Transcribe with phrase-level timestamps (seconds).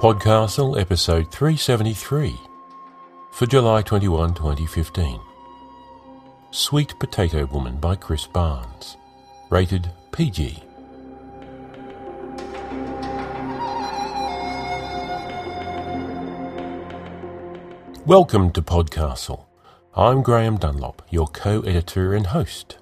[0.00, 2.34] Podcastle episode 373
[3.32, 5.20] for July 21, 2015.
[6.50, 8.96] Sweet Potato Woman by Chris Barnes.
[9.50, 10.62] Rated PG.
[18.06, 19.44] Welcome to Podcastle.
[19.94, 22.78] I'm Graeme Dunlop, your co editor and host.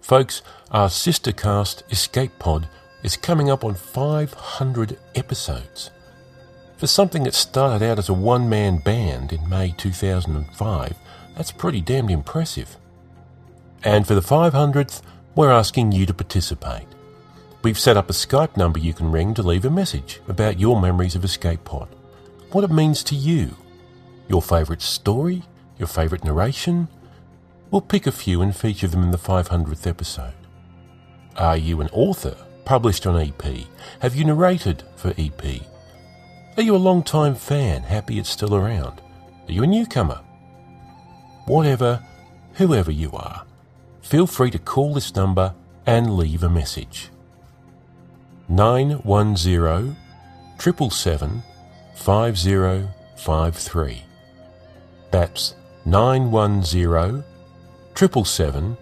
[0.00, 2.68] Folks, our sister cast Escape Pod
[3.04, 5.90] is coming up on 500 episodes.
[6.78, 10.96] For something that started out as a one man band in May 2005,
[11.36, 12.76] that's pretty damned impressive.
[13.84, 15.02] And for the 500th,
[15.34, 16.86] we're asking you to participate.
[17.62, 20.80] We've set up a Skype number you can ring to leave a message about your
[20.80, 21.88] memories of Escape Pod,
[22.52, 23.56] what it means to you,
[24.28, 25.42] your favourite story,
[25.78, 26.88] your favourite narration.
[27.70, 30.34] We'll pick a few and feature them in the 500th episode.
[31.36, 33.66] Are you an author published on EP?
[34.00, 35.42] Have you narrated for EP?
[36.56, 39.00] Are you a long-time fan, happy it's still around?
[39.48, 40.20] Are you a newcomer?
[41.46, 42.02] Whatever,
[42.54, 43.44] whoever you are,
[44.02, 45.54] feel free to call this number
[45.86, 47.10] and leave a message.
[48.48, 49.96] 910
[50.58, 51.42] 777
[51.96, 54.02] 5053.
[55.10, 55.54] That's
[55.84, 57.24] 910
[57.94, 58.76] 777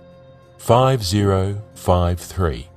[0.59, 2.69] 5053.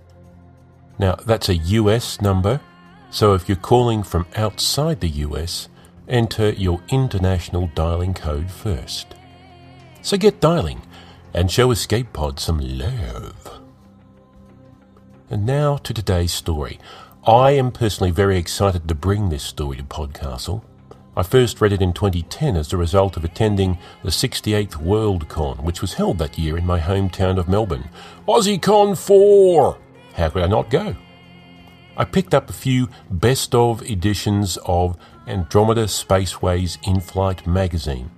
[0.97, 2.61] Now, that's a US number,
[3.09, 5.67] so if you're calling from outside the US,
[6.07, 9.15] enter your international dialing code first.
[10.01, 10.81] So get dialing
[11.33, 13.59] and show Escape Pod some love.
[15.29, 16.79] And now to today's story.
[17.25, 20.63] I am personally very excited to bring this story to Podcastle.
[21.17, 25.81] I first read it in 2010 as a result of attending the 68th WorldCon, which
[25.81, 27.89] was held that year in my hometown of Melbourne.
[28.27, 29.77] AussieCon 4!
[30.15, 30.95] How could I not go?
[31.97, 34.97] I picked up a few best of editions of
[35.27, 38.11] Andromeda Spaceways Inflight magazine,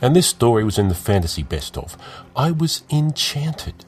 [0.00, 1.96] and this story was in the fantasy best of.
[2.34, 3.84] I was enchanted.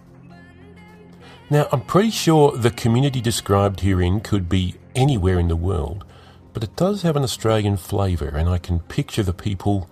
[1.50, 6.04] Now, I'm pretty sure the community described herein could be anywhere in the world,
[6.52, 9.90] but it does have an Australian flavour, and I can picture the people,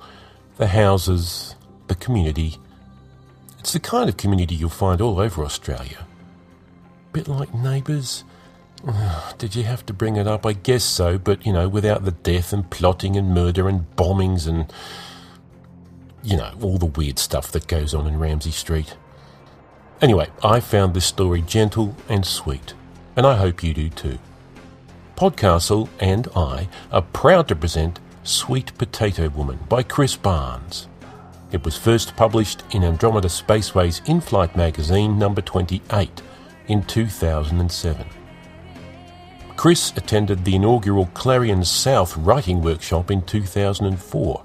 [0.57, 1.57] the houses,
[1.89, 2.59] the community.
[3.59, 6.06] It's the kind of community you'll find all over Australia
[7.17, 8.25] bit like Neighbours?
[9.39, 10.45] Did you have to bring it up?
[10.45, 14.47] I guess so, but, you know, without the death and plotting and murder and bombings
[14.47, 14.71] and,
[16.23, 18.99] you know, all the weird stuff that goes on in Ramsay Street.
[20.03, 22.75] Anyway, I found this story gentle and sweet,
[23.17, 24.19] and I hope you do too.
[25.17, 30.87] Podcastle and I are proud to present Sweet Potato Woman by Chris Barnes.
[31.51, 36.21] It was first published in Andromeda Spaceways Inflight magazine number 28
[36.69, 38.07] in 2007.
[39.57, 44.43] Chris attended the inaugural Clarion South writing workshop in 2004.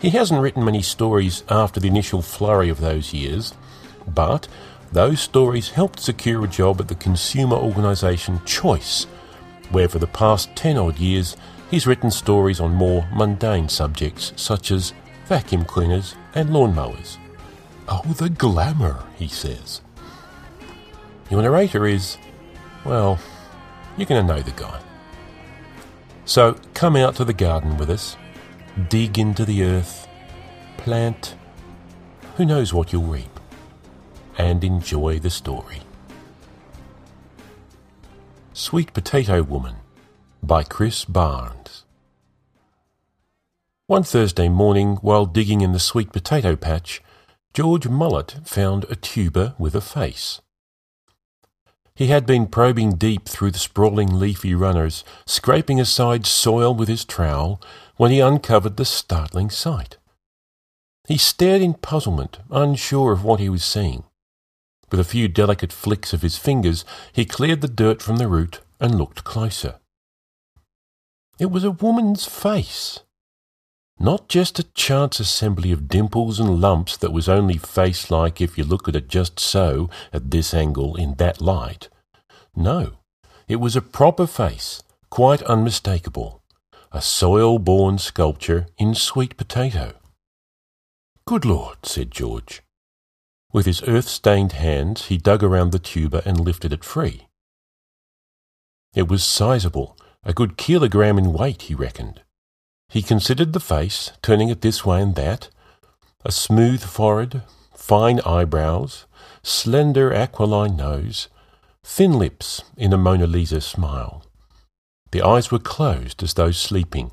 [0.00, 3.54] He hasn't written many stories after the initial flurry of those years,
[4.06, 4.48] but
[4.90, 9.04] those stories helped secure a job at the consumer organisation Choice,
[9.70, 11.36] where for the past 10 odd years
[11.70, 14.92] he's written stories on more mundane subjects such as
[15.26, 17.16] vacuum cleaners and lawnmowers.
[17.88, 19.82] Oh, the glamour, he says.
[21.32, 22.18] Your narrator is,
[22.84, 23.18] well,
[23.96, 24.78] you're going to know the guy.
[26.26, 28.18] So come out to the garden with us,
[28.90, 30.06] dig into the earth,
[30.76, 31.34] plant,
[32.36, 33.40] who knows what you'll reap,
[34.36, 35.80] and enjoy the story.
[38.52, 39.76] Sweet Potato Woman
[40.42, 41.86] by Chris Barnes.
[43.86, 47.00] One Thursday morning, while digging in the sweet potato patch,
[47.54, 50.42] George Mullet found a tuber with a face.
[51.94, 57.04] He had been probing deep through the sprawling leafy runners, scraping aside soil with his
[57.04, 57.60] trowel,
[57.96, 59.98] when he uncovered the startling sight.
[61.06, 64.04] He stared in puzzlement, unsure of what he was seeing.
[64.90, 68.60] With a few delicate flicks of his fingers, he cleared the dirt from the root
[68.80, 69.76] and looked closer.
[71.38, 73.00] It was a woman's face.
[74.02, 78.58] Not just a chance assembly of dimples and lumps that was only face like if
[78.58, 81.88] you look at it just so, at this angle, in that light.
[82.56, 82.94] No,
[83.46, 86.42] it was a proper face, quite unmistakable.
[86.90, 89.94] A soil born sculpture in sweet potato.
[91.24, 92.60] Good Lord, said George.
[93.52, 97.28] With his earth stained hands, he dug around the tuber and lifted it free.
[98.96, 102.22] It was sizable, a good kilogram in weight, he reckoned.
[102.92, 105.48] He considered the face, turning it this way and that.
[106.26, 107.42] A smooth forehead,
[107.74, 109.06] fine eyebrows,
[109.42, 111.28] slender aquiline nose,
[111.82, 114.26] thin lips in a Mona Lisa smile.
[115.10, 117.12] The eyes were closed as though sleeping.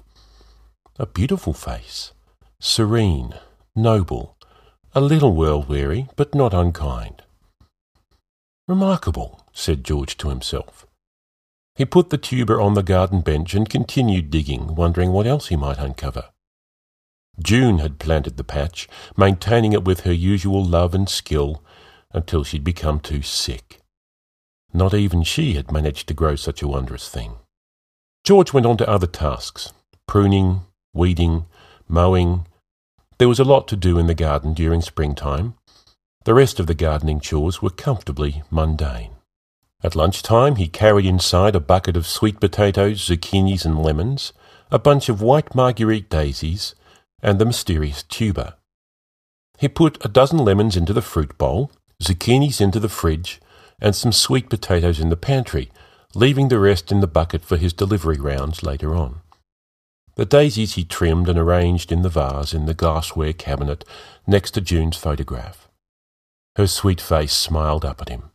[0.97, 2.11] A beautiful face,
[2.59, 3.35] serene,
[3.73, 4.35] noble,
[4.93, 7.21] a little world weary, but not unkind.
[8.67, 10.85] Remarkable, said George to himself.
[11.79, 15.55] He put the tuber on the garden bench and continued digging, wondering what else he
[15.55, 16.25] might uncover.
[17.41, 21.63] June had planted the patch, maintaining it with her usual love and skill
[22.11, 23.79] until she'd become too sick.
[24.73, 27.35] Not even she had managed to grow such a wondrous thing.
[28.25, 29.71] George went on to other tasks
[30.05, 31.45] pruning, weeding,
[31.87, 32.45] mowing.
[33.19, 35.53] There was a lot to do in the garden during springtime.
[36.25, 39.11] The rest of the gardening chores were comfortably mundane.
[39.81, 44.33] At lunchtime, he carried inside a bucket of sweet potatoes, zucchinis, and lemons,
[44.71, 46.75] a bunch of white marguerite daisies,
[47.21, 48.55] and the mysterious tuber.
[49.57, 51.71] He put a dozen lemons into the fruit bowl,
[52.03, 53.39] zucchinis into the fridge,
[53.81, 55.71] and some sweet potatoes in the pantry,
[56.13, 59.21] leaving the rest in the bucket for his delivery rounds later on.
[60.15, 63.85] The daisies he trimmed and arranged in the vase in the glassware cabinet
[64.27, 65.69] next to June's photograph.
[66.57, 68.31] Her sweet face smiled up at him.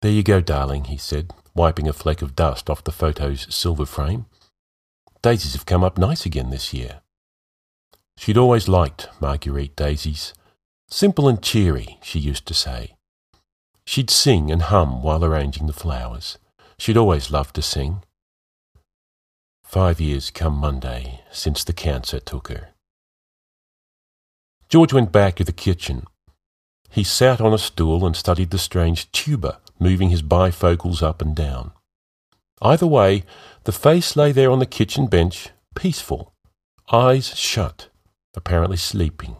[0.00, 3.84] There you go, darling, he said, wiping a flake of dust off the photo's silver
[3.84, 4.26] frame.
[5.22, 7.00] Daisies have come up nice again this year.
[8.16, 10.34] She'd always liked Marguerite daisies.
[10.88, 12.94] Simple and cheery, she used to say.
[13.84, 16.38] She'd sing and hum while arranging the flowers.
[16.78, 18.04] She'd always loved to sing.
[19.64, 22.68] Five years come Monday since the cancer took her.
[24.68, 26.04] George went back to the kitchen.
[26.90, 31.34] He sat on a stool and studied the strange tuber moving his bifocals up and
[31.34, 31.72] down.
[32.60, 33.24] Either way,
[33.64, 36.32] the face lay there on the kitchen bench, peaceful,
[36.90, 37.88] eyes shut,
[38.34, 39.36] apparently sleeping.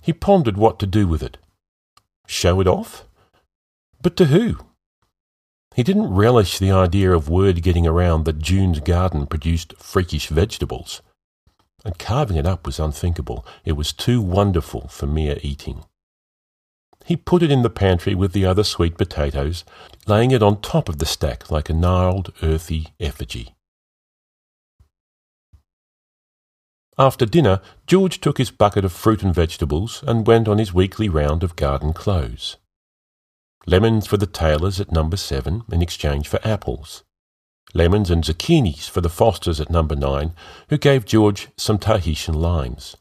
[0.00, 1.36] He pondered what to do with it.
[2.26, 3.04] Show it off?
[4.00, 4.56] But to who?
[5.74, 11.02] He didn't relish the idea of word getting around that June's garden produced freakish vegetables.
[11.84, 13.46] And carving it up was unthinkable.
[13.64, 15.84] It was too wonderful for mere eating.
[17.08, 19.64] He put it in the pantry with the other sweet potatoes,
[20.06, 23.54] laying it on top of the stack like a gnarled, earthy effigy.
[26.98, 31.08] After dinner, George took his bucket of fruit and vegetables and went on his weekly
[31.08, 32.58] round of Garden Close.
[33.66, 37.04] Lemons for the Taylors at number seven in exchange for apples.
[37.72, 40.34] Lemons and zucchinis for the Fosters at number nine,
[40.68, 42.98] who gave George some Tahitian limes.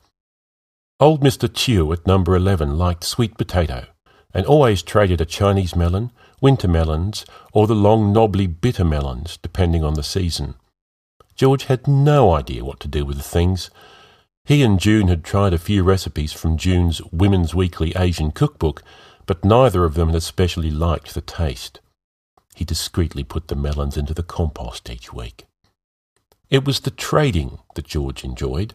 [0.97, 1.53] Old Mr.
[1.53, 3.87] Chew at number eleven liked sweet potato,
[4.33, 9.83] and always traded a Chinese melon, winter melons, or the long knobbly bitter melons, depending
[9.83, 10.55] on the season.
[11.35, 13.69] George had no idea what to do with the things.
[14.45, 18.83] He and June had tried a few recipes from June's Women's Weekly Asian Cookbook,
[19.25, 21.79] but neither of them had especially liked the taste.
[22.55, 25.45] He discreetly put the melons into the compost each week.
[26.49, 28.73] It was the trading that George enjoyed,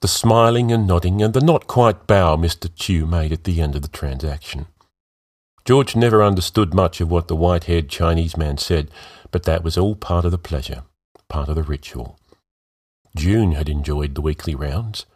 [0.00, 2.70] the smiling and nodding and the not quite bow Mr.
[2.74, 4.66] Chew made at the end of the transaction.
[5.70, 8.90] George never understood much of what the white haired Chinese man said,
[9.30, 10.82] but that was all part of the pleasure,
[11.28, 12.18] part of the ritual.
[13.14, 15.06] June had enjoyed the weekly rounds.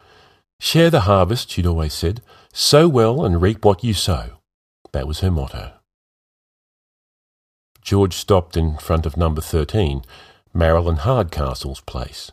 [0.61, 2.21] Share the harvest, she'd always said.
[2.53, 4.39] Sow well and reap what you sow.
[4.93, 5.73] That was her motto.
[7.81, 10.03] George stopped in front of number 13,
[10.53, 12.31] Marilyn Hardcastle's place.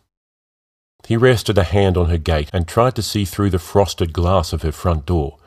[1.09, 4.53] He rested a hand on her gate and tried to see through the frosted glass
[4.53, 5.39] of her front door.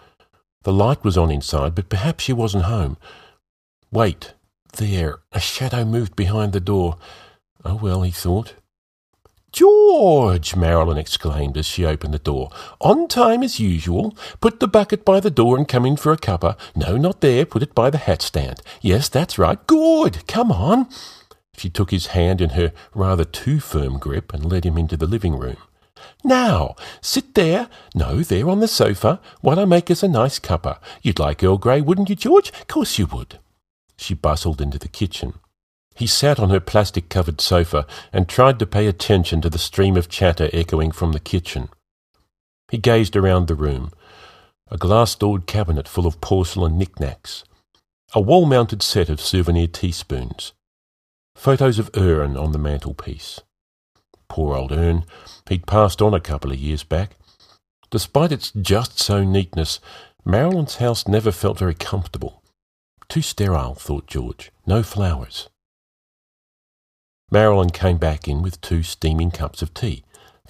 [0.66, 2.98] The light was on inside, but perhaps she wasn't home.
[3.92, 4.34] Wait,
[4.78, 6.98] there, a shadow moved behind the door.
[7.64, 8.56] Oh well, he thought.
[9.52, 10.56] George!
[10.56, 12.50] Marilyn exclaimed as she opened the door.
[12.82, 14.18] On time as usual.
[14.42, 16.58] Put the bucket by the door and come in for a cuppa.
[16.76, 17.46] No, not there.
[17.46, 18.64] Put it by the hat stand.
[18.82, 19.66] Yes, that's right.
[19.68, 20.26] Good.
[20.28, 20.90] Come on.
[21.56, 25.08] She took his hand in her rather too firm grip and led him into the
[25.08, 25.58] living room.
[26.24, 27.70] Now, sit there.
[27.94, 30.80] No, there on the sofa, while I make us a nice cuppa.
[31.04, 32.52] You'd like Earl Grey, wouldn't you, George?
[32.68, 33.40] Course you would.
[33.98, 35.36] She bustled into the kitchen.
[35.96, 39.96] He sat on her plastic covered sofa and tried to pay attention to the stream
[39.96, 41.70] of chatter echoing from the kitchen.
[42.70, 43.92] He gazed around the room.
[44.70, 47.44] A glass doored cabinet full of porcelain knickknacks.
[48.14, 50.54] A wall mounted set of souvenir teaspoons.
[51.36, 53.42] Photos of Ern on the mantelpiece.
[54.28, 55.06] Poor old Ern.
[55.50, 57.16] He'd passed on a couple of years back.
[57.90, 59.80] Despite its just so neatness,
[60.24, 62.42] Marilyn's house never felt very comfortable.
[63.08, 64.52] Too sterile, thought George.
[64.66, 65.50] No flowers.
[67.32, 70.04] Marilyn came back in with two steaming cups of tea.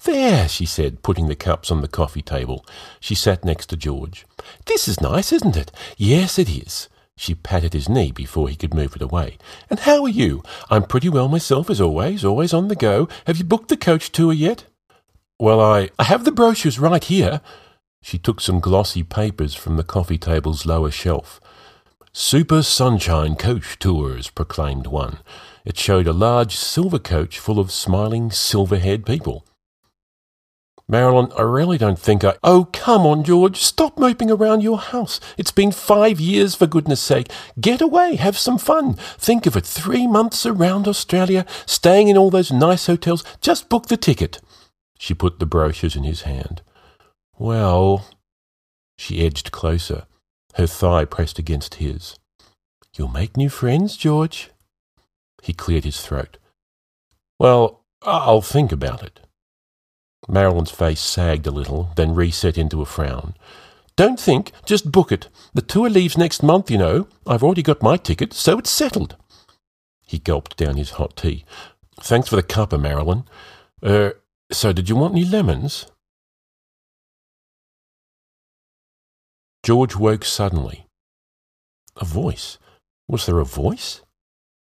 [0.03, 2.65] There, she said, putting the cups on the coffee table.
[2.99, 4.25] She sat next to George.
[4.65, 5.71] This is nice, isn't it?
[5.97, 6.89] Yes, it is.
[7.17, 9.37] She patted his knee before he could move it away.
[9.69, 10.43] And how are you?
[10.69, 13.07] I'm pretty well myself, as always, always on the go.
[13.25, 14.65] Have you booked the coach tour yet?
[15.39, 17.41] Well, I, I have the brochures right here.
[18.01, 21.39] She took some glossy papers from the coffee table's lower shelf.
[22.13, 25.19] Super Sunshine Coach Tours, proclaimed one.
[25.65, 29.45] It showed a large silver coach full of smiling, silver haired people.
[30.87, 32.35] Marilyn, I really don't think I.
[32.43, 33.57] Oh, come on, George.
[33.57, 35.19] Stop moping around your house.
[35.37, 37.31] It's been five years, for goodness sake.
[37.59, 38.17] Get away.
[38.17, 38.93] Have some fun.
[39.17, 39.65] Think of it.
[39.65, 43.23] Three months around Australia, staying in all those nice hotels.
[43.41, 44.39] Just book the ticket.
[44.99, 46.61] She put the brochures in his hand.
[47.37, 48.05] Well.
[48.97, 50.05] She edged closer,
[50.53, 52.17] her thigh pressed against his.
[52.95, 54.51] You'll make new friends, George.
[55.43, 56.37] He cleared his throat.
[57.37, 59.19] Well, I'll think about it.
[60.27, 63.35] Marilyn's face sagged a little, then reset into a frown.
[63.95, 65.29] Don't think, just book it.
[65.53, 67.07] The tour leaves next month, you know.
[67.25, 69.15] I've already got my ticket, so it's settled.
[70.05, 71.45] He gulped down his hot tea.
[72.01, 73.23] Thanks for the cuppa, Marilyn.
[73.83, 74.19] Er,
[74.51, 75.87] so did you want any lemons?
[79.63, 80.85] George woke suddenly.
[81.97, 82.57] A voice.
[83.07, 84.01] Was there a voice?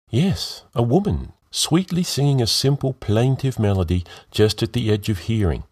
[0.10, 5.64] Yes, a woman, sweetly singing a simple, plaintive melody just at the edge of hearing.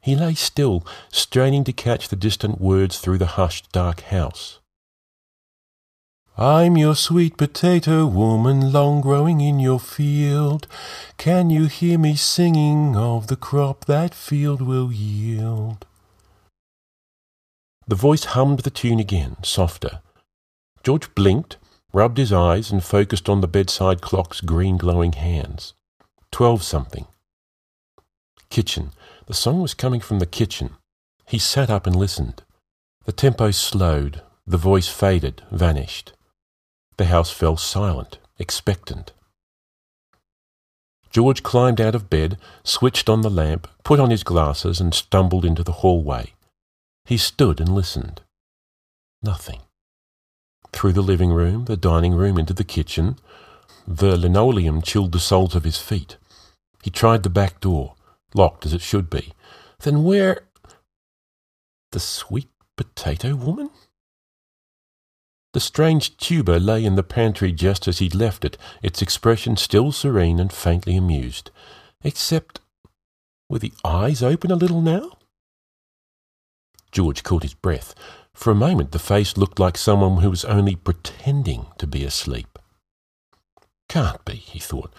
[0.00, 4.58] He lay still, straining to catch the distant words through the hushed, dark house.
[6.36, 10.66] I'm your sweet potato woman, long growing in your field.
[11.16, 15.86] Can you hear me singing of the crop that field will yield?
[17.86, 20.00] The voice hummed the tune again, softer.
[20.82, 21.58] George blinked,
[21.94, 25.74] rubbed his eyes, and focused on the bedside clock's green glowing hands.
[26.32, 27.06] Twelve something.
[28.50, 28.90] Kitchen.
[29.26, 30.70] The song was coming from the kitchen.
[31.26, 32.42] He sat up and listened.
[33.04, 36.12] The tempo slowed, the voice faded, vanished.
[36.96, 39.12] The house fell silent, expectant.
[41.10, 45.44] George climbed out of bed, switched on the lamp, put on his glasses, and stumbled
[45.44, 46.32] into the hallway.
[47.04, 48.20] He stood and listened.
[49.22, 49.60] Nothing
[50.74, 53.18] through the living room, the dining room, into the kitchen.
[53.86, 56.16] The linoleum chilled the soles of his feet.
[56.82, 57.94] He tried the back door,
[58.34, 59.32] locked as it should be.
[59.80, 60.48] Then where.
[61.92, 63.70] The sweet potato woman?
[65.52, 69.92] The strange tuber lay in the pantry just as he'd left it, its expression still
[69.92, 71.52] serene and faintly amused.
[72.02, 72.60] Except,
[73.48, 75.12] were the eyes open a little now?
[76.90, 77.94] George caught his breath.
[78.34, 82.58] For a moment, the face looked like someone who was only pretending to be asleep.
[83.88, 84.92] Can't be, he thought.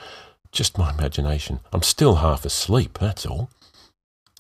[0.51, 1.59] Just my imagination.
[1.73, 3.49] I'm still half asleep, that's all.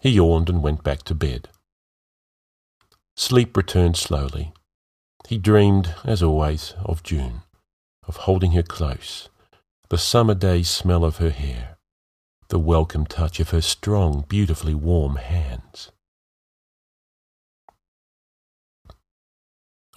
[0.01, 1.49] He yawned and went back to bed.
[3.17, 4.53] Sleep returned slowly.
[5.27, 7.41] He dreamed, as always, of June,
[8.07, 9.29] of holding her close,
[9.89, 11.77] the summer day's smell of her hair,
[12.49, 15.91] the welcome touch of her strong, beautifully warm hands.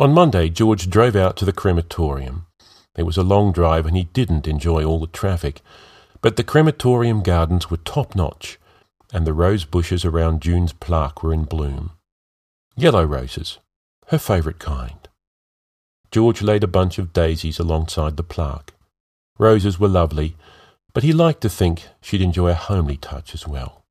[0.01, 2.47] On Monday, George drove out to the crematorium.
[2.97, 5.61] It was a long drive and he didn't enjoy all the traffic,
[6.21, 8.61] but the crematorium gardens were top notch,
[9.13, 11.91] and the rose bushes around June's plaque were in bloom.
[12.77, 13.59] Yellow roses,
[14.07, 15.09] her favourite kind.
[16.13, 18.75] George laid a bunch of daisies alongside the plaque.
[19.37, 20.37] Roses were lovely,
[20.95, 23.85] but he liked to think she'd enjoy a homely touch as well.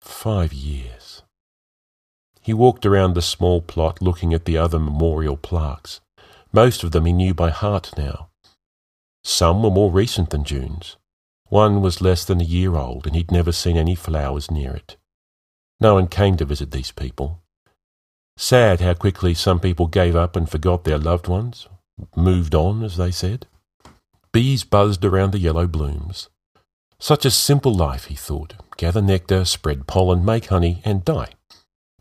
[0.00, 1.19] Five years.
[2.40, 6.00] He walked around the small plot looking at the other memorial plaques.
[6.52, 8.28] Most of them he knew by heart now.
[9.22, 10.96] Some were more recent than June's.
[11.48, 14.96] One was less than a year old, and he'd never seen any flowers near it.
[15.80, 17.42] No one came to visit these people.
[18.36, 21.68] Sad how quickly some people gave up and forgot their loved ones,
[22.16, 23.46] moved on, as they said.
[24.32, 26.28] Bees buzzed around the yellow blooms.
[26.98, 28.54] Such a simple life, he thought.
[28.76, 31.32] Gather nectar, spread pollen, make honey, and die.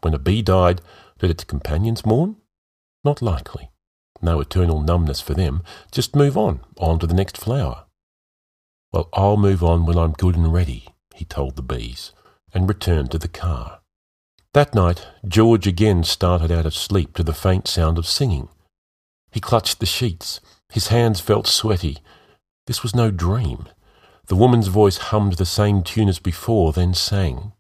[0.02, 0.82] When a bee died,
[1.20, 2.38] did its companions mourn?
[3.04, 3.70] Not likely.
[4.22, 5.64] No eternal numbness for them.
[5.92, 7.86] Just move on, on to the next flower.
[8.92, 12.12] Well, I'll move on when I'm good and ready, he told the bees,
[12.54, 13.80] and returned to the car.
[14.54, 18.50] That night, George again started out of sleep to the faint sound of singing.
[19.32, 20.40] He clutched the sheets.
[20.70, 22.00] His hands felt sweaty.
[22.66, 23.68] This was no dream.
[24.26, 27.54] The woman's voice hummed the same tune as before, then sang.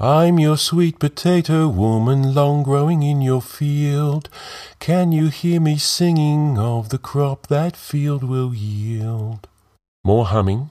[0.00, 4.28] I'm your sweet potato woman, long growing in your field.
[4.78, 9.48] Can you hear me singing of the crop that field will yield?
[10.04, 10.70] More humming.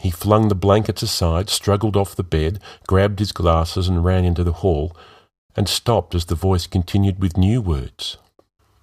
[0.00, 4.42] He flung the blankets aside, struggled off the bed, grabbed his glasses, and ran into
[4.42, 4.96] the hall,
[5.54, 8.16] and stopped as the voice continued with new words.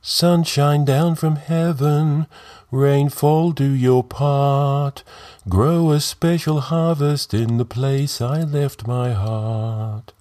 [0.04, 2.26] Sunshine down from heaven,
[2.72, 5.04] rainfall do your part.
[5.48, 10.14] Grow a special harvest in the place I left my heart.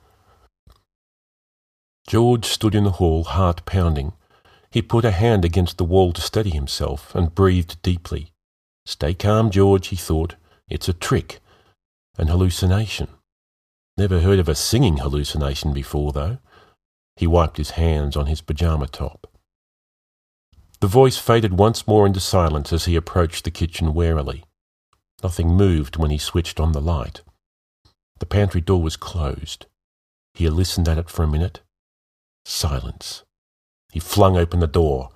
[2.07, 4.13] George stood in the hall, heart pounding.
[4.71, 8.33] He put a hand against the wall to steady himself and breathed deeply.
[8.85, 10.35] Stay calm, George, he thought.
[10.69, 11.41] It's a trick.
[12.19, 13.09] An hallucination.
[13.97, 16.39] Never heard of a singing hallucination before, though.
[17.17, 19.30] He wiped his hands on his pyjama top.
[20.81, 24.45] The voice faded once more into silence as he approached the kitchen warily.
[25.23, 27.21] Nothing moved when he switched on the light.
[28.19, 29.67] The pantry door was closed.
[30.33, 31.61] He listened at it for a minute.
[32.47, 33.25] Silence.
[33.93, 35.11] He flung open the door.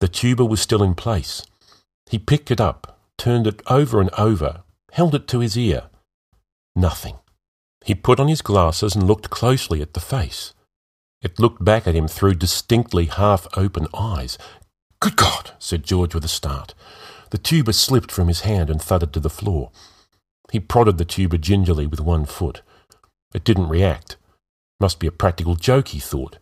[0.00, 1.42] The tuber was still in place.
[2.08, 5.84] He picked it up, turned it over and over, held it to his ear.
[6.74, 7.18] Nothing.
[7.84, 10.53] He put on his glasses and looked closely at the face.
[11.24, 14.36] It looked back at him through distinctly half open eyes.
[15.00, 16.74] Good God, said George with a start.
[17.30, 19.70] The tuber slipped from his hand and thudded to the floor.
[20.52, 22.60] He prodded the tuber gingerly with one foot.
[23.34, 24.18] It didn't react.
[24.78, 26.38] Must be a practical joke, he thought.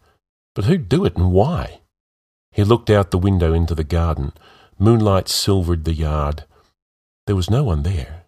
[0.54, 1.80] But who'd do it and why?
[2.50, 4.32] He looked out the window into the garden.
[4.80, 6.44] Moonlight silvered the yard.
[7.28, 8.24] There was no one there.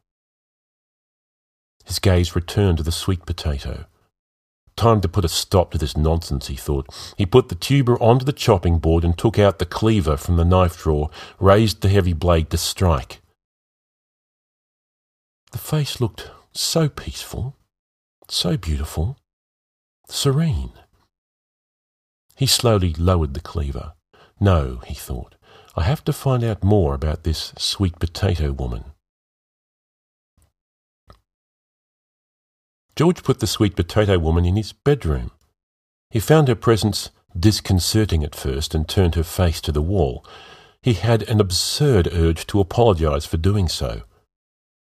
[1.84, 3.86] His gaze returned to the sweet potato.
[4.76, 6.88] Time to put a stop to this nonsense, he thought.
[7.16, 10.44] He put the tuber onto the chopping board and took out the cleaver from the
[10.44, 13.20] knife drawer, raised the heavy blade to strike.
[15.52, 17.56] The face looked so peaceful,
[18.28, 19.16] so beautiful,
[20.08, 20.72] serene.
[22.36, 23.92] He slowly lowered the cleaver.
[24.40, 25.36] No, he thought,
[25.76, 28.86] I have to find out more about this sweet potato woman.
[32.96, 35.30] George put the sweet potato woman in his bedroom.
[36.10, 40.24] He found her presence disconcerting at first and turned her face to the wall.
[40.82, 44.02] He had an absurd urge to apologize for doing so.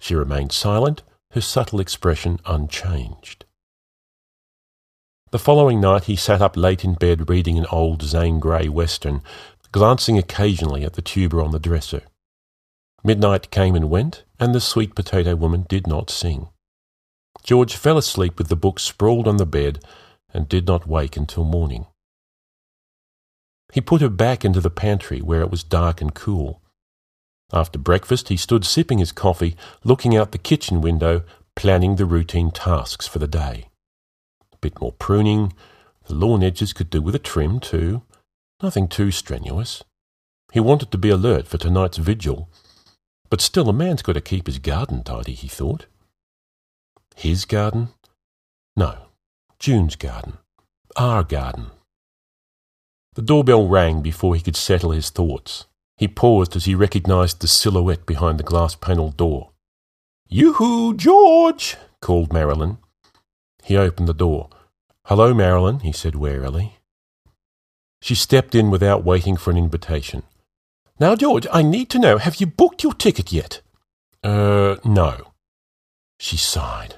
[0.00, 3.44] She remained silent, her subtle expression unchanged.
[5.30, 9.22] The following night he sat up late in bed reading an old Zane Grey western,
[9.72, 12.04] glancing occasionally at the tuber on the dresser.
[13.04, 16.48] Midnight came and went, and the sweet potato woman did not sing.
[17.42, 19.82] George fell asleep with the book sprawled on the bed
[20.32, 21.86] and did not wake until morning.
[23.72, 26.62] He put her back into the pantry where it was dark and cool.
[27.52, 31.22] After breakfast, he stood sipping his coffee, looking out the kitchen window,
[31.56, 33.68] planning the routine tasks for the day.
[34.52, 35.54] A bit more pruning.
[36.06, 38.02] The lawn edges could do with a trim, too.
[38.62, 39.82] Nothing too strenuous.
[40.52, 42.48] He wanted to be alert for tonight's vigil.
[43.30, 45.86] But still, a man's got to keep his garden tidy, he thought.
[47.18, 47.88] His garden?
[48.76, 48.96] No,
[49.58, 50.34] June's garden.
[50.94, 51.72] Our garden.
[53.14, 55.66] The doorbell rang before he could settle his thoughts.
[55.96, 59.50] He paused as he recognized the silhouette behind the glass panelled door.
[60.28, 61.76] Yoo-hoo, George!
[62.00, 62.78] called Marilyn.
[63.64, 64.48] He opened the door.
[65.06, 66.76] Hello, Marilyn, he said warily.
[68.00, 70.22] She stepped in without waiting for an invitation.
[71.00, 73.60] Now, George, I need to know, have you booked your ticket yet?
[74.24, 75.32] Er, uh, no.
[76.20, 76.94] She sighed.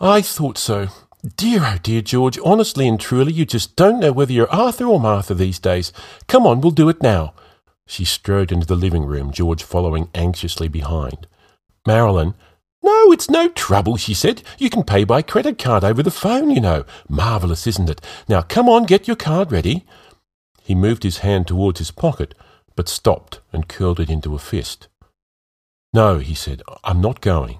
[0.00, 0.88] I thought so.
[1.36, 5.00] Dear, oh dear, George, honestly and truly, you just don't know whether you're Arthur or
[5.00, 5.92] Martha these days.
[6.28, 7.34] Come on, we'll do it now.
[7.86, 11.26] She strode into the living room, George following anxiously behind.
[11.86, 12.34] Marilyn,
[12.82, 14.42] no, it's no trouble, she said.
[14.58, 16.84] You can pay by credit card over the phone, you know.
[17.08, 18.00] Marvellous, isn't it?
[18.28, 19.84] Now come on, get your card ready.
[20.62, 22.34] He moved his hand towards his pocket,
[22.76, 24.86] but stopped and curled it into a fist.
[25.92, 27.58] No, he said, I'm not going.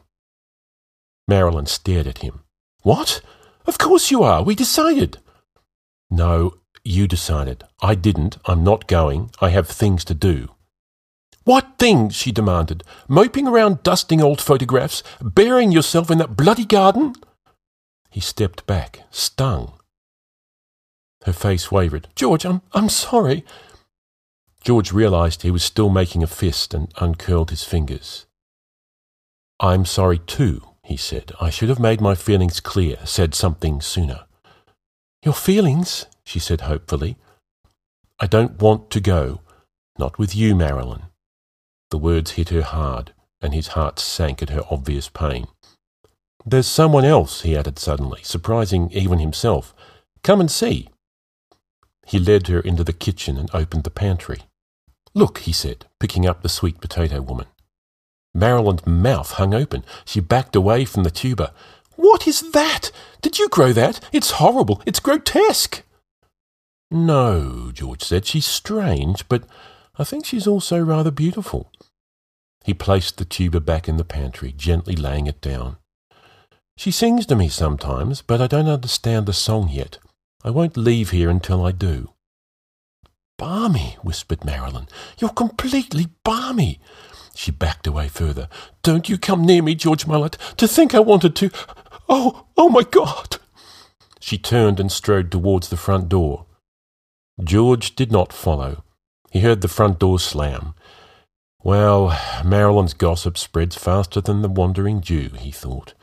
[1.29, 2.41] Marilyn stared at him.
[2.83, 3.21] What?
[3.67, 4.43] Of course you are.
[4.43, 5.19] We decided.
[6.11, 7.64] No, you decided.
[7.83, 8.38] I didn't.
[8.47, 9.31] I'm not going.
[9.41, 10.49] I have things to do.
[11.45, 12.17] What things?
[12.17, 12.83] she demanded.
[13.09, 15.03] Moping around dusting old photographs?
[15.23, 17.14] Burying yourself in that bloody garden?
[18.11, 19.75] He stepped back, stung.
[21.25, 22.09] Her face wavered.
[22.14, 23.45] George, I'm, I'm sorry.
[24.62, 28.27] George realized he was still making a fist and uncurled his fingers.
[29.61, 31.33] I'm sorry too, he said.
[31.38, 34.24] I should have made my feelings clear, said something sooner.
[35.22, 36.07] Your feelings?
[36.24, 37.18] she said hopefully.
[38.18, 39.42] I don't want to go.
[39.98, 41.03] Not with you, Marilyn.
[41.90, 45.48] The words hit her hard, and his heart sank at her obvious pain.
[46.46, 49.74] There's someone else, he added suddenly, surprising even himself.
[50.22, 50.88] Come and see.
[52.07, 54.38] He led her into the kitchen and opened the pantry.
[55.12, 57.46] Look, he said, picking up the sweet potato woman.
[58.35, 59.85] Marilyn's mouth hung open.
[60.05, 61.51] She backed away from the tuber.
[61.97, 62.91] What is that?
[63.23, 64.01] Did you grow that?
[64.12, 64.83] It's horrible.
[64.87, 65.83] It's grotesque.
[66.91, 68.25] No, George said.
[68.25, 69.45] She's strange, but
[69.99, 71.71] I think she's also rather beautiful.
[72.64, 75.77] He placed the tuber back in the pantry, gently laying it down.
[76.77, 79.99] She sings to me sometimes, but I don't understand the song yet.
[80.45, 82.11] I won't leave here until I do.
[83.37, 84.88] Barmy, whispered Marilyn.
[85.19, 86.81] You're completely barmy.
[87.38, 88.48] She backed away further.
[88.83, 90.37] Don't you come near me, George Mullet.
[90.57, 91.51] To think I wanted to.
[92.09, 93.37] Oh, oh my God!
[94.18, 96.46] She turned and strode towards the front door.
[97.40, 98.83] George did not follow.
[99.31, 100.74] He heard the front door slam.
[101.62, 102.09] Well,
[102.44, 105.94] Marilyn's gossip spreads faster than the wandering Jew, he thought.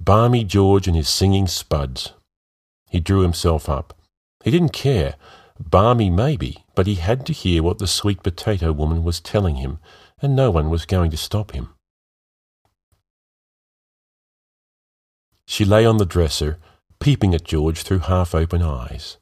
[0.00, 2.14] Barmy George and his singing spuds.
[2.90, 3.96] He drew himself up.
[4.42, 5.14] He didn't care.
[5.60, 9.78] Barmy maybe, but he had to hear what the sweet potato woman was telling him,
[10.20, 11.70] and no one was going to stop him.
[15.46, 16.58] She lay on the dresser,
[16.98, 19.18] peeping at George through half open eyes.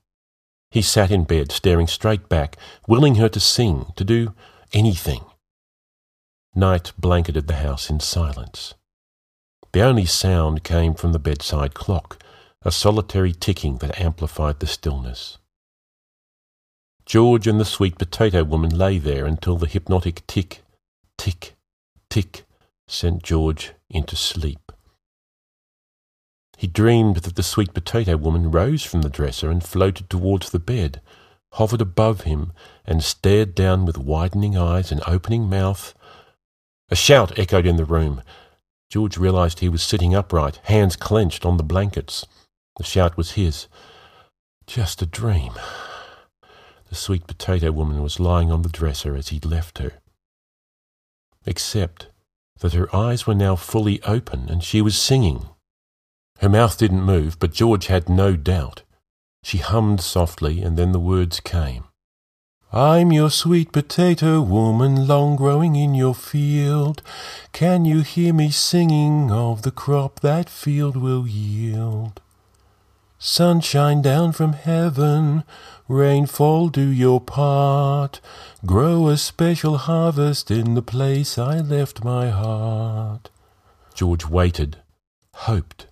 [0.71, 4.35] He sat in bed, staring straight back, willing her to sing, to do
[4.73, 5.25] anything.
[6.55, 8.75] Night blanketed the house in silence.
[9.73, 12.23] The only sound came from the bedside clock,
[12.63, 15.39] a solitary ticking that amplified the stillness.
[17.05, 20.63] George and the sweet potato woman lay there until the hypnotic tick,
[21.23, 21.55] tick,
[22.11, 22.45] tick
[22.89, 24.73] sent George into sleep.
[26.59, 30.59] He dreamed that the sweet potato woman rose from the dresser and floated towards the
[30.59, 31.01] bed,
[31.53, 32.53] hovered above him,
[32.85, 35.95] and stared down with widening eyes and opening mouth
[36.91, 38.21] a shout echoed in the room.
[38.91, 42.27] George realized he was sitting upright, hands clenched on the blankets.
[42.79, 43.69] The shout was his.
[44.67, 45.53] Just a dream.
[46.89, 50.02] The sweet potato woman was lying on the dresser as he'd left her.
[51.47, 52.09] Except
[52.61, 55.47] that her eyes were now fully open and she was singing.
[56.39, 58.83] Her mouth didn't move, but George had no doubt.
[59.45, 61.85] She hummed softly, and then the words came.
[62.73, 67.03] I'm your sweet potato woman, long growing in your field.
[67.53, 72.21] Can you hear me singing of the crop that field will yield?
[73.25, 75.45] Sunshine down from heaven,
[75.87, 78.21] rainfall do your part.
[78.67, 83.31] Grow a special harvest in the place I left my heart.
[83.95, 84.79] George waited,
[85.35, 85.87] hoped,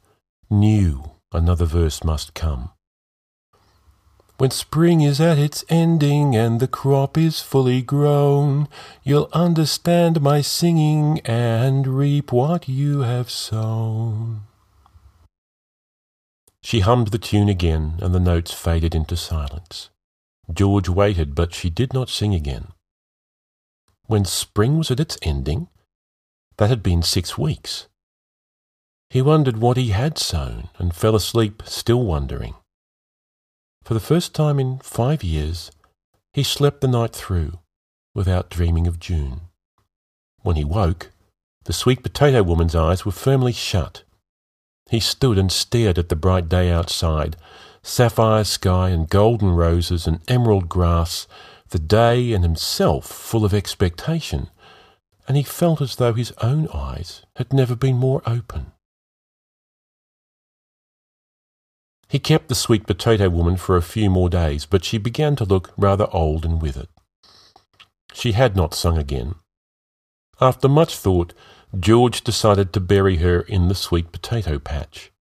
[0.51, 2.71] knew another verse must come.
[4.39, 8.67] When spring is at its ending and the crop is fully grown,
[9.05, 14.50] you'll understand my singing and reap what you have sown.
[16.63, 19.91] She hummed the tune again, and the notes faded into silence.
[20.53, 22.69] George waited, but she did not sing again.
[24.07, 25.69] When spring was at its ending,
[26.59, 27.87] that had been six weeks.
[29.09, 32.55] He wondered what he had sown, and fell asleep still wondering.
[33.85, 35.71] For the first time in five years,
[36.33, 37.59] he slept the night through
[38.15, 39.41] without dreaming of June.
[40.43, 41.11] When he woke,
[41.65, 44.05] the sweet potato woman's eyes were firmly shut.
[44.91, 47.37] He stood and stared at the bright day outside,
[47.81, 51.29] sapphire sky and golden roses and emerald grass,
[51.69, 54.51] the day and himself full of expectation,
[55.29, 58.73] and he felt as though his own eyes had never been more open.
[62.09, 65.45] He kept the sweet potato woman for a few more days, but she began to
[65.45, 66.89] look rather old and withered.
[68.13, 69.37] She had not sung again.
[70.41, 71.33] After much thought,
[71.79, 75.13] George decided to bury her in the sweet potato patch.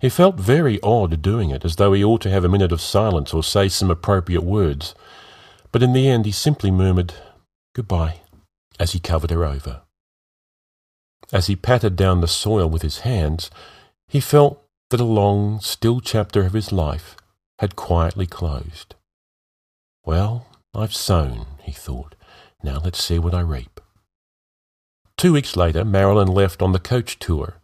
[0.00, 2.80] He felt very odd doing it, as though he ought to have a minute of
[2.80, 4.94] silence or say some appropriate words,
[5.70, 7.14] but in the end he simply murmured,
[7.74, 8.22] Goodbye,
[8.80, 9.82] as he covered her over.
[11.32, 13.50] As he patted down the soil with his hands,
[14.08, 17.16] he felt that a long, still chapter of his life
[17.58, 18.94] had quietly closed.
[20.04, 22.14] Well, I've sown, he thought.
[22.62, 23.80] Now let's see what I reap.
[25.22, 27.60] Two weeks later, Marilyn left on the coach tour.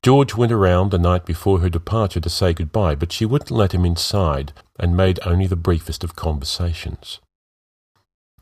[0.00, 3.74] George went around the night before her departure to say goodbye, but she wouldn't let
[3.74, 7.18] him inside and made only the briefest of conversations.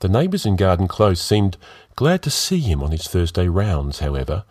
[0.00, 1.56] The neighbours in Garden Close seemed
[1.96, 4.44] glad to see him on his Thursday rounds, however,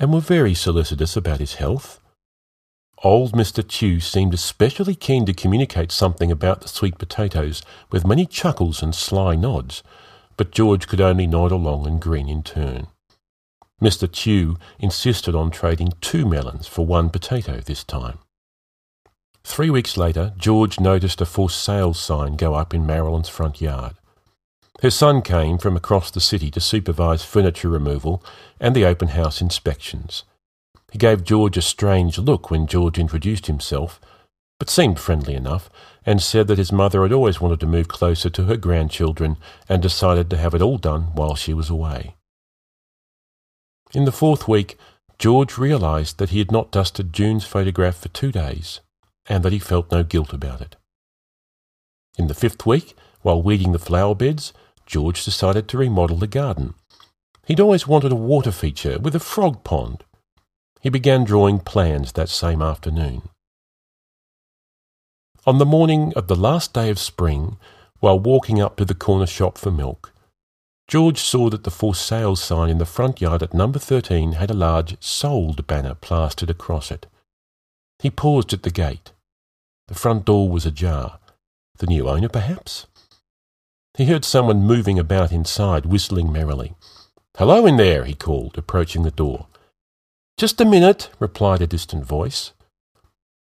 [0.00, 2.00] and were very solicitous about his health
[3.04, 3.64] Old Mr.
[3.64, 7.62] Tew seemed especially keen to communicate something about the sweet potatoes,
[7.92, 9.84] with many chuckles and sly nods,
[10.36, 12.88] but George could only nod along and grin in turn.
[13.82, 14.10] Mr.
[14.10, 18.18] Tew insisted on trading two melons for one potato this time.
[19.42, 23.94] Three weeks later, George noticed a for sale sign go up in Marilyn's front yard.
[24.80, 28.24] Her son came from across the city to supervise furniture removal
[28.58, 30.24] and the open house inspections.
[30.90, 34.00] He gave George a strange look when George introduced himself,
[34.58, 35.68] but seemed friendly enough
[36.06, 39.36] and said that his mother had always wanted to move closer to her grandchildren
[39.68, 42.14] and decided to have it all done while she was away.
[43.94, 44.76] In the fourth week,
[45.20, 48.80] George realised that he had not dusted June's photograph for two days
[49.26, 50.74] and that he felt no guilt about it.
[52.18, 54.52] In the fifth week, while weeding the flower beds,
[54.84, 56.74] George decided to remodel the garden.
[57.46, 60.02] He'd always wanted a water feature with a frog pond.
[60.80, 63.22] He began drawing plans that same afternoon.
[65.46, 67.58] On the morning of the last day of spring,
[68.00, 70.12] while walking up to the corner shop for milk,
[70.86, 74.50] George saw that the for sale sign in the front yard at number 13 had
[74.50, 77.06] a large sold banner plastered across it.
[78.00, 79.12] He paused at the gate.
[79.88, 81.18] The front door was ajar.
[81.78, 82.86] The new owner, perhaps?
[83.96, 86.74] He heard someone moving about inside, whistling merrily.
[87.36, 89.46] Hello in there, he called, approaching the door.
[90.36, 92.52] Just a minute, replied a distant voice.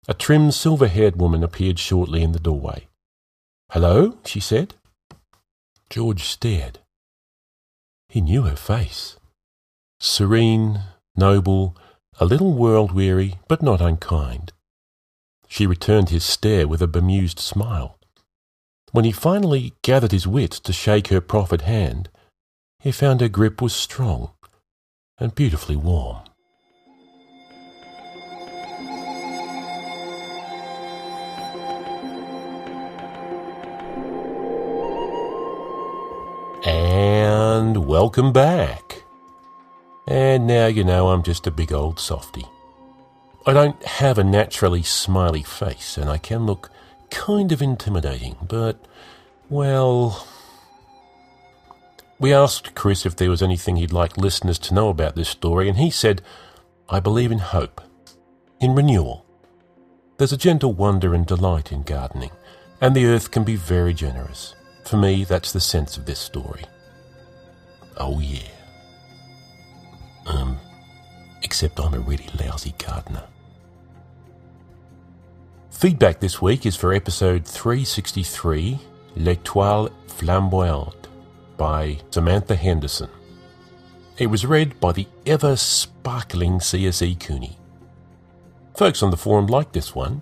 [0.08, 2.88] A trim, silver haired woman appeared shortly in the doorway.
[3.72, 4.76] Hello, she said.
[5.90, 6.80] George stared.
[8.14, 9.18] He knew her face.
[10.00, 10.82] Serene,
[11.16, 11.76] noble,
[12.20, 14.54] a little world weary, but not unkind.
[15.48, 17.98] She returned his stare with a bemused smile.
[18.92, 22.10] When he finally gathered his wits to shake her proffered hand,
[22.78, 24.30] he found her grip was strong
[25.18, 26.22] and beautifully warm.
[37.64, 39.04] And welcome back.
[40.06, 42.44] And now you know I'm just a big old softy.
[43.48, 46.70] I don't have a naturally smiley face, and I can look
[47.10, 48.86] kind of intimidating, but,
[49.50, 50.28] well.
[52.20, 55.70] We asked Chris if there was anything he'd like listeners to know about this story,
[55.70, 56.22] and he said,
[56.90, 57.80] I believe in hope,
[58.60, 59.26] in renewal.
[60.18, 62.32] There's a gentle wonder and delight in gardening,
[62.82, 64.54] and the earth can be very generous.
[64.84, 66.66] For me, that's the sense of this story.
[67.98, 68.40] Oh, yeah.
[70.26, 70.58] Um,
[71.42, 73.24] except I'm a really lousy gardener.
[75.70, 78.80] Feedback this week is for episode 363,
[79.18, 81.10] L'Étoile Flamboyante,
[81.58, 83.10] by Samantha Henderson.
[84.18, 87.58] It was read by the ever sparkling CSE Cooney.
[88.76, 90.22] Folks on the forum liked this one.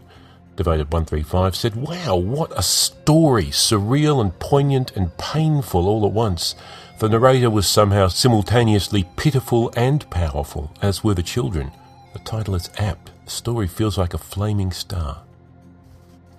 [0.55, 3.45] Devoted135 said, Wow, what a story!
[3.45, 6.55] Surreal and poignant and painful all at once.
[7.02, 11.72] The narrator was somehow simultaneously pitiful and powerful, as were the children.
[12.14, 13.10] The title is apt.
[13.26, 15.24] The story feels like a flaming star.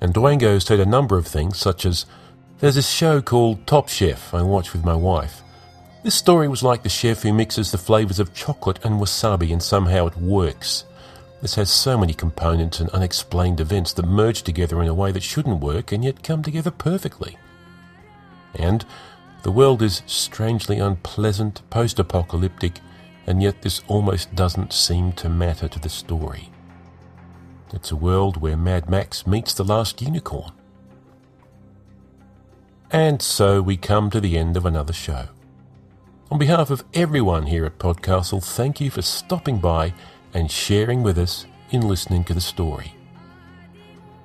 [0.00, 2.06] And Dwango said a number of things, such as,
[2.60, 5.42] There's this show called Top Chef I watch with my wife.
[6.04, 9.60] This story was like the chef who mixes the flavours of chocolate and wasabi and
[9.60, 10.84] somehow it works.
[11.40, 15.24] This has so many components and unexplained events that merge together in a way that
[15.24, 17.36] shouldn't work and yet come together perfectly.
[18.54, 18.84] And
[19.42, 22.80] the world is strangely unpleasant, post apocalyptic,
[23.26, 26.50] and yet this almost doesn't seem to matter to the story.
[27.72, 30.52] It's a world where Mad Max meets the last unicorn.
[32.90, 35.28] And so we come to the end of another show.
[36.30, 39.94] On behalf of everyone here at Podcastle, thank you for stopping by
[40.34, 42.94] and sharing with us in listening to the story.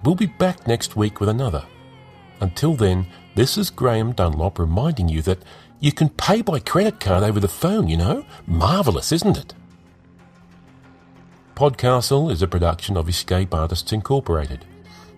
[0.04, 1.66] We'll be back next week with another.
[2.40, 5.44] Until then, this is Graeme Dunlop reminding you that
[5.80, 8.26] you can pay by credit card over the phone, you know?
[8.46, 9.54] Marvellous, isn't it?
[11.56, 14.66] Podcastle is a production of Escape Artists Incorporated.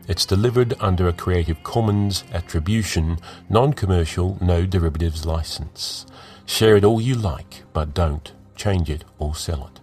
[0.08, 6.06] It's delivered under a Creative Commons Attribution, Non Commercial, No Derivatives license.
[6.46, 9.80] Share it all you like, but don't change it or sell it.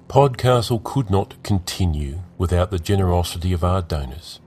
[0.10, 4.41] Podcastle could not continue without the generosity of our donors.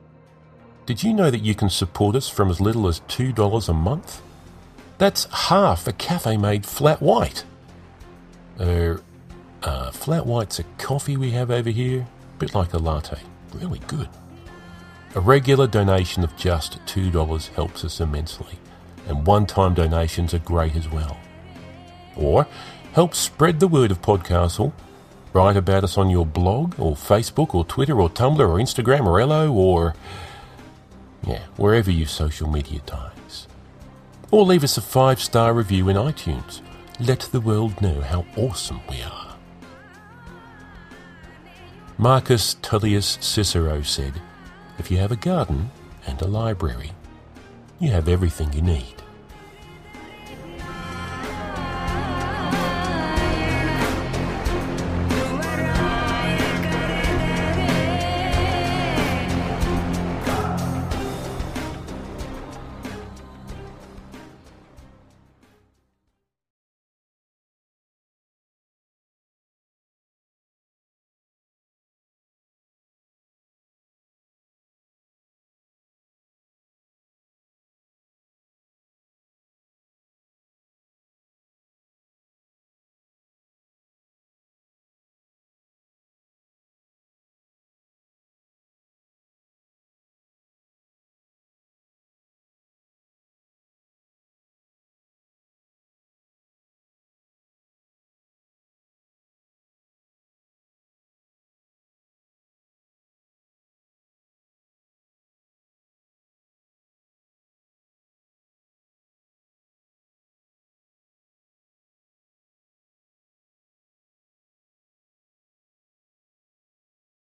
[0.85, 4.21] Did you know that you can support us from as little as $2 a month?
[4.99, 7.47] That's half a cafe made flat white.
[8.61, 9.01] Er,
[9.63, 13.21] uh, flat white's a coffee we have over here, a bit like a latte.
[13.55, 14.11] Really good.
[15.15, 18.59] A regular donation of just $2 helps us immensely,
[19.07, 21.16] and one time donations are great as well.
[22.16, 22.47] Or
[22.92, 24.73] help spread the word of Podcastle.
[25.33, 29.21] Write about us on your blog, or Facebook, or Twitter, or Tumblr, or Instagram, or
[29.21, 29.95] Ello, or
[31.27, 33.47] yeah, wherever you social media ties.
[34.31, 36.61] Or leave us a five star review in iTunes.
[36.99, 39.37] Let the world know how awesome we are.
[41.99, 44.21] Marcus Tullius Cicero said,
[44.79, 45.71] If you have a garden
[46.07, 46.92] and a library,
[47.79, 48.96] you have everything you need.